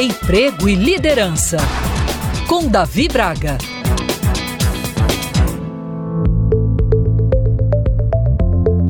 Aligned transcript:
Emprego 0.00 0.68
e 0.68 0.76
Liderança, 0.76 1.56
com 2.46 2.68
Davi 2.68 3.08
Braga. 3.08 3.58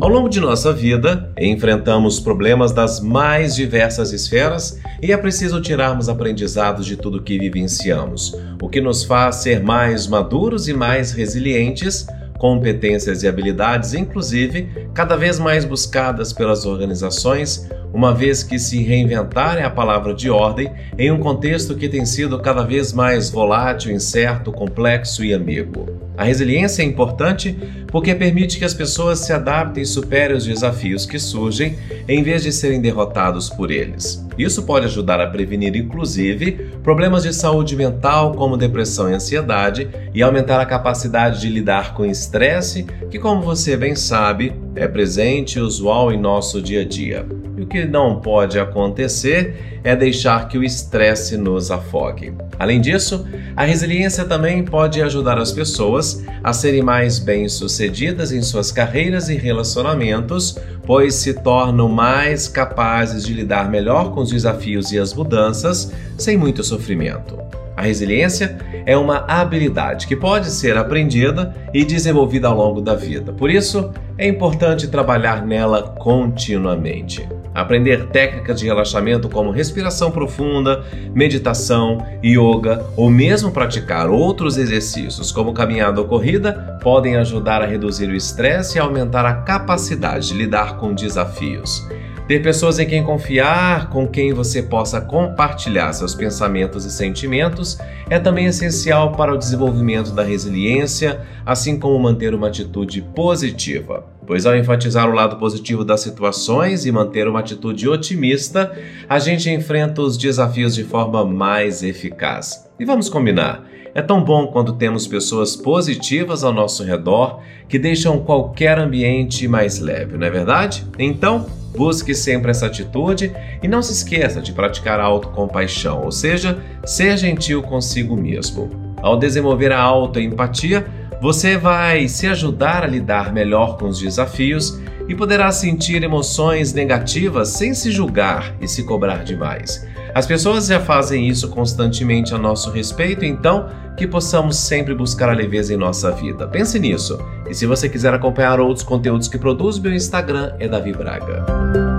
Ao 0.03 0.09
longo 0.11 0.29
de 0.29 0.39
nossa 0.39 0.71
vida, 0.71 1.33
enfrentamos 1.41 2.21
problemas 2.21 2.73
das 2.73 3.01
mais 3.01 3.55
diversas 3.55 4.13
esferas 4.13 4.79
e 5.03 5.11
é 5.11 5.17
preciso 5.17 5.63
tirarmos 5.63 6.11
aprendizados 6.11 6.85
de 6.85 6.95
tudo 6.95 7.23
que 7.23 7.39
vivenciamos, 7.39 8.37
o 8.61 8.69
que 8.69 8.83
nos 8.83 9.03
faz 9.03 9.37
ser 9.37 9.63
mais 9.63 10.07
maduros 10.07 10.69
e 10.69 10.75
mais 10.75 11.13
resilientes 11.13 12.07
competências 12.39 13.23
e 13.23 13.29
habilidades, 13.29 13.93
inclusive 13.95 14.89
cada 14.95 15.17
vez 15.17 15.39
mais 15.39 15.65
buscadas 15.65 16.33
pelas 16.33 16.65
organizações, 16.65 17.69
uma 17.93 18.15
vez 18.15 18.43
que 18.43 18.59
se 18.59 18.83
reinventar 18.83 19.57
é 19.57 19.65
a 19.65 19.71
palavra 19.71 20.15
de 20.15 20.31
ordem 20.31 20.71
em 20.99 21.11
um 21.11 21.19
contexto 21.19 21.75
que 21.75 21.89
tem 21.89 22.05
sido 22.05 22.39
cada 22.39 22.63
vez 22.63 22.93
mais 22.93 23.31
volátil, 23.31 23.93
incerto, 23.93 24.53
complexo 24.53 25.25
e 25.25 25.33
ambíguo. 25.33 26.09
A 26.17 26.25
resiliência 26.25 26.83
é 26.83 26.85
importante 26.85 27.57
porque 27.87 28.13
permite 28.13 28.59
que 28.59 28.65
as 28.65 28.75
pessoas 28.75 29.21
se 29.21 29.33
adaptem 29.33 29.85
e 29.85 29.87
superem 29.87 30.37
os 30.37 30.45
desafios 30.45 31.07
que 31.07 31.19
surgem 31.19 31.79
em 32.09 32.25
vez 32.25 32.43
de 32.43 32.51
serem 32.51 32.81
derrotados 32.81 33.49
por 33.49 33.71
eles. 33.71 34.27
Isso 34.37 34.65
pode 34.65 34.87
ajudar 34.87 35.21
a 35.21 35.29
prevenir, 35.29 35.77
inclusive, 35.77 36.53
problemas 36.83 37.23
de 37.23 37.33
saúde 37.33 37.77
mental 37.77 38.33
como 38.33 38.57
depressão 38.57 39.09
e 39.09 39.15
ansiedade 39.15 39.89
e 40.13 40.21
aumentar 40.21 40.61
a 40.61 40.67
capacidade 40.67 41.41
de 41.41 41.49
lidar 41.49 41.95
com 41.95 42.05
estresse, 42.05 42.85
que, 43.11 43.19
como 43.19 43.41
você 43.41 43.77
bem 43.77 43.95
sabe, 43.95 44.53
é 44.75 44.89
presente 44.89 45.59
e 45.59 45.63
usual 45.63 46.13
em 46.13 46.19
nosso 46.19 46.61
dia 46.61 46.81
a 46.81 46.85
dia. 46.85 47.25
E 47.59 47.63
o 47.63 47.67
que 47.67 47.85
não 47.85 48.21
pode 48.21 48.57
acontecer 48.57 49.81
é 49.83 49.97
deixar 49.97 50.47
que 50.47 50.57
o 50.57 50.63
estresse 50.63 51.37
nos 51.37 51.73
afogue. 51.73 52.33
Além 52.57 52.81
disso, 52.81 53.27
a 53.57 53.65
resiliência 53.65 54.25
também 54.25 54.65
pode 54.65 55.03
ajudar 55.03 55.39
as 55.39 55.51
pessoas 55.51 56.25
a 56.45 56.53
serem 56.53 56.83
mais 56.83 57.19
bem-sucedidas 57.19 58.31
em 58.31 58.43
suas 58.43 58.71
carreiras 58.71 59.29
e 59.29 59.35
relacionamentos, 59.35 60.57
pois 60.87 61.17
se 61.17 61.35
tornam 61.35 61.89
mais 61.89 62.47
capazes 62.47 63.25
de 63.27 63.35
lidar 63.35 63.69
melhor 63.69 64.13
com 64.13 64.21
os 64.21 64.31
desafios 64.31 64.93
e 64.93 64.99
as 64.99 65.13
mudanças 65.13 65.93
sem 66.17 66.37
muito 66.37 66.63
sofrimento. 66.63 67.37
A 67.79 67.83
resiliência 67.83 68.59
é 68.85 68.97
uma 68.97 69.25
habilidade 69.29 70.09
que 70.09 70.17
pode 70.17 70.51
ser 70.51 70.77
aprendida 70.77 71.55
e 71.73 71.85
desenvolvida 71.85 72.49
ao 72.49 72.57
longo 72.57 72.81
da 72.81 72.93
vida. 72.97 73.33
Por 73.33 73.49
isso, 73.49 73.93
é 74.19 74.27
importante 74.27 74.89
trabalhar 74.89 75.47
nela 75.47 75.95
continuamente. 75.97 77.29
Aprender 77.55 78.09
técnicas 78.09 78.59
de 78.59 78.67
relaxamento 78.67 79.29
como 79.29 79.53
respiração 79.53 80.11
profunda, 80.11 80.85
meditação, 81.15 82.05
yoga 82.21 82.85
ou 82.97 83.09
mesmo 83.09 83.53
praticar 83.53 84.11
outros 84.11 84.59
exercícios 84.59 85.31
como 85.31 85.55
caminhada 85.55 86.01
ou 86.01 86.09
corrida 86.09 86.81
podem 86.83 87.15
ajudar 87.15 87.63
a 87.63 87.67
reduzir 87.67 88.09
o 88.09 88.17
estresse 88.17 88.77
e 88.77 88.81
aumentar 88.81 89.25
a 89.25 89.35
capacidade 89.35 90.27
de 90.27 90.35
lidar 90.35 90.79
com 90.79 90.93
desafios. 90.93 91.87
Ter 92.29 92.43
pessoas 92.43 92.79
em 92.79 92.87
quem 92.87 93.03
confiar, 93.03 93.89
com 93.89 94.07
quem 94.07 94.35
você 94.35 94.63
possa 94.63 95.01
compartilhar 95.01 95.95
seus 95.95 96.15
pensamentos 96.15 96.85
e 96.85 96.91
sentimentos, 96.91 97.79
é 98.11 98.19
também 98.19 98.45
essencial 98.45 99.13
para 99.13 99.33
o 99.33 99.39
desenvolvimento 99.39 100.13
da 100.13 100.23
resiliência, 100.23 101.23
assim 101.47 101.79
como 101.79 101.99
manter 101.99 102.35
uma 102.35 102.49
atitude 102.49 103.01
positiva. 103.01 104.05
Pois 104.27 104.45
ao 104.45 104.55
enfatizar 104.55 105.09
o 105.09 105.15
lado 105.15 105.37
positivo 105.37 105.87
das 105.87 106.03
situações 106.03 106.85
e 106.85 106.93
manter 106.93 107.27
uma 107.27 107.41
atitude 107.41 107.89
otimista, 107.89 108.79
a 109.09 109.19
gente 109.19 109.49
enfrenta 109.49 110.03
os 110.03 110.19
desafios 110.19 110.75
de 110.75 110.85
forma 110.85 111.25
mais 111.25 111.83
eficaz. 111.83 112.69
E 112.79 112.85
vamos 112.85 113.09
combinar. 113.09 113.65
É 113.95 114.03
tão 114.03 114.23
bom 114.23 114.49
quando 114.49 114.75
temos 114.75 115.07
pessoas 115.07 115.57
positivas 115.57 116.45
ao 116.45 116.53
nosso 116.53 116.85
redor 116.85 117.41
que 117.67 117.79
deixam 117.79 118.19
qualquer 118.19 118.79
ambiente 118.79 119.49
mais 119.49 119.79
leve, 119.79 120.19
não 120.19 120.27
é 120.27 120.31
verdade? 120.31 120.85
Então, 120.99 121.47
Busque 121.77 122.15
sempre 122.15 122.51
essa 122.51 122.67
atitude 122.67 123.33
e 123.63 123.69
não 123.69 123.83
se 123.83 123.93
esqueça 123.93 124.41
de 124.41 124.53
praticar 124.53 124.99
a 124.99 125.05
autocompaixão, 125.05 126.03
ou 126.05 126.11
seja, 126.11 126.59
ser 126.85 127.17
gentil 127.17 127.63
consigo 127.63 128.17
mesmo. 128.17 128.71
Ao 129.03 129.17
desenvolver 129.17 129.73
a 129.73 129.81
autoempatia, 129.81 130.87
você 131.21 131.57
vai 131.57 132.09
se 132.09 132.27
ajudar 132.27 132.85
a 132.85 132.87
lidar 132.87 133.33
melhor 133.33 133.77
com 133.77 133.89
os 133.89 134.01
desafios 134.01 134.81
e 135.09 135.15
poderá 135.15 135.51
sentir 135.51 136.03
emoções 136.03 136.73
negativas 136.73 137.49
sem 137.49 137.75
se 137.75 137.91
julgar 137.91 138.55
e 138.61 138.69
se 138.69 138.85
cobrar 138.85 139.25
demais. 139.25 139.87
As 140.15 140.27
pessoas 140.27 140.67
já 140.67 140.81
fazem 140.81 141.29
isso 141.29 141.49
constantemente 141.49 142.35
a 142.35 142.39
nosso 142.39 142.71
respeito, 142.71 143.25
então 143.25 143.69
que 143.97 144.07
possamos 144.07 144.57
sempre 144.57 144.95
buscar 144.95 145.29
a 145.29 145.33
leveza 145.33 145.75
em 145.75 145.77
nossa 145.77 146.11
vida. 146.13 146.47
Pense 146.47 146.79
nisso. 146.79 147.19
E 147.49 147.55
se 147.55 147.67
você 147.67 147.89
quiser 147.89 148.15
acompanhar 148.15 148.61
outros 148.61 148.85
conteúdos 148.85 149.27
que 149.27 149.39
produzo, 149.39 149.83
meu 149.83 149.93
Instagram 149.93 150.53
é 150.61 150.69
Davi 150.69 150.93
Braga. 150.93 151.98